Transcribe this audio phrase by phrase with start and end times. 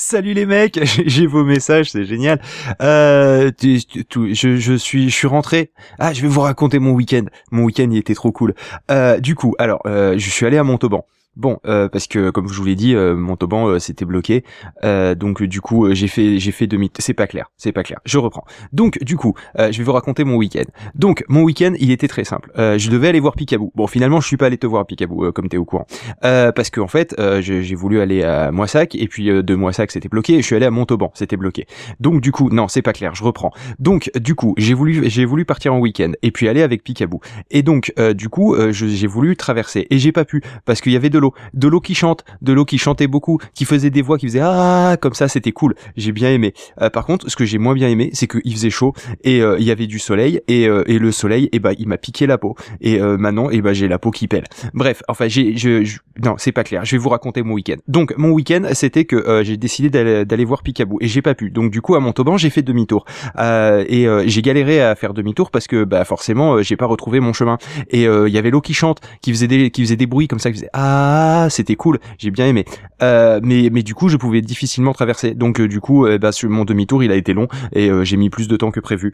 [0.00, 2.40] Salut les mecs, j'ai vos messages, c'est génial.
[2.80, 5.72] Euh, je, je suis, je suis rentré.
[5.98, 7.24] Ah, je vais vous raconter mon week-end.
[7.50, 8.54] Mon week-end, il était trop cool.
[8.92, 11.04] Euh, du coup, alors, euh, je suis allé à Montauban.
[11.38, 14.42] Bon, euh, parce que comme je vous l'ai dit, euh, Montauban euh, c'était bloqué,
[14.82, 16.90] euh, donc du coup euh, j'ai fait j'ai fait demi.
[16.98, 18.00] C'est pas clair, c'est pas clair.
[18.04, 18.44] Je reprends.
[18.72, 20.64] Donc du coup, je vais vous raconter mon week-end.
[20.96, 22.50] Donc mon week-end, il était très simple.
[22.56, 23.70] je devais aller voir Picabou.
[23.76, 25.86] Bon, finalement, je suis pas allé te voir Picabou, comme t'es au courant,
[26.20, 30.34] parce que en fait, j'ai voulu aller à Moissac et puis de Moissac c'était bloqué.
[30.34, 31.66] Et je suis allé à Montauban, c'était bloqué.
[32.00, 33.14] Donc du coup, non, c'est pas clair.
[33.14, 33.52] Je reprends.
[33.78, 37.20] Donc du coup, j'ai voulu j'ai voulu partir en week-end et puis aller avec Picabou.
[37.52, 41.10] Et donc du coup, j'ai voulu traverser et j'ai pas pu parce qu'il y avait
[41.10, 44.18] de l'eau de l'eau qui chante, de l'eau qui chantait beaucoup, qui faisait des voix,
[44.18, 45.74] qui faisait ah comme ça, c'était cool.
[45.96, 46.54] J'ai bien aimé.
[46.80, 48.92] Euh, par contre, ce que j'ai moins bien aimé, c'est qu'il faisait chaud
[49.24, 51.86] et euh, il y avait du soleil et, euh, le soleil, et eh bah il
[51.86, 54.44] m'a piqué la peau et maintenant, et eh bah j'ai la peau qui pèle.
[54.74, 56.84] Bref, enfin j'ai, je, non c'est pas clair.
[56.84, 57.76] Je vais vous raconter mon week-end.
[57.86, 61.50] Donc mon week-end, c'était que j'ai décidé d'aller voir Picabou et j'ai pas pu.
[61.50, 63.04] Donc du coup à Montauban, j'ai fait demi-tour
[63.38, 67.58] et j'ai galéré à faire demi-tour parce que bah forcément j'ai pas retrouvé mon chemin
[67.90, 70.40] et il y avait l'eau qui chante, qui faisait des, qui faisait des bruits comme
[70.40, 71.17] ça, qui faisait ah
[71.50, 72.64] c'était cool, j'ai bien aimé.
[73.02, 75.34] Euh, mais mais du coup, je pouvais difficilement traverser.
[75.34, 78.16] Donc euh, du coup, euh, bah, sur mon demi-tour, il a été long et j'ai
[78.16, 79.12] mis plus de temps que prévu.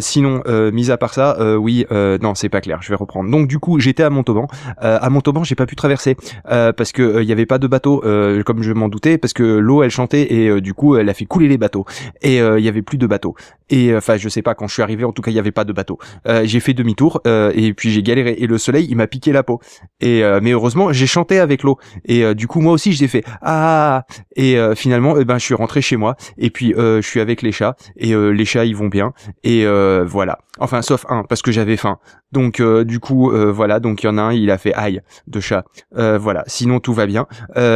[0.00, 2.78] sinon, mis à part ça, oui, non, c'est pas clair.
[2.82, 3.30] Je vais reprendre.
[3.30, 4.46] Donc du coup, j'étais à Montauban.
[4.78, 8.02] à Montauban, j'ai pas pu traverser parce que il y avait pas de bateau,
[8.44, 11.24] comme je m'en doutais, parce que l'eau elle chantait et du coup, elle a fait
[11.24, 11.84] couler les bateaux
[12.22, 13.34] et il y avait plus de bateaux.
[13.70, 15.52] Et enfin, je sais pas quand je suis arrivé, en tout cas, il y avait
[15.52, 15.98] pas de bateau.
[16.44, 19.60] j'ai fait demi-tour et puis j'ai galéré et le soleil, il m'a piqué la peau.
[20.00, 21.78] Et mais heureusement, j'ai chanté avec l'eau.
[22.04, 24.04] Et euh, du coup, moi aussi, j'ai fait ah.
[24.36, 26.14] Et euh, finalement, eh ben, je suis rentré chez moi.
[26.38, 27.74] Et puis, euh, je suis avec les chats.
[27.96, 29.12] Et les chats, ils vont bien.
[29.42, 29.66] Et
[30.04, 30.38] voilà.
[30.58, 31.98] Enfin, sauf un, parce que j'avais faim.
[32.32, 33.80] Donc, du coup, voilà.
[33.80, 35.64] Donc, il y en a un, il a fait aïe de chat.
[35.92, 36.44] voilà.
[36.46, 37.26] Sinon, tout va bien.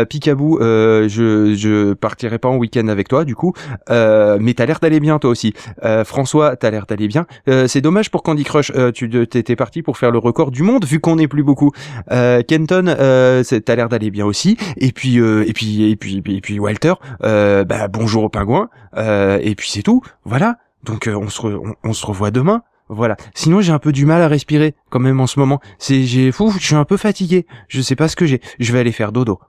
[0.09, 3.53] Picabou, je je partirai pas en week-end avec toi, du coup.
[3.89, 5.55] mais t'as l'air d'aller bien, toi aussi.
[6.05, 7.27] François, t'as l'air d'aller bien.
[7.67, 8.73] c'est dommage pour Candy Crush.
[8.95, 11.73] tu t'étais parti pour faire le record du monde, vu qu'on n'est plus beaucoup.
[12.09, 12.95] Kenton,
[13.65, 14.57] t'as l'air d'aller bien aussi.
[14.77, 18.69] Et puis, euh, et puis, et puis, et puis, Walter, euh, bah, bonjour au pingouin.
[18.97, 20.03] Euh, et puis c'est tout.
[20.25, 20.59] Voilà.
[20.85, 21.43] Donc on se
[21.83, 22.63] on, se revoit demain.
[22.89, 23.17] Voilà.
[23.35, 25.61] Sinon, j'ai un peu du mal à respirer quand même en ce moment.
[25.79, 27.47] C'est j'ai fou, je suis un peu fatigué.
[27.69, 28.41] Je sais pas ce que j'ai.
[28.61, 29.41] Je vais aller faire dodo.